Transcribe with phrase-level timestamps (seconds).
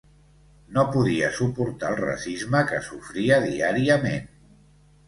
[0.77, 4.31] No podia suportar el racisme que sofria diàriament.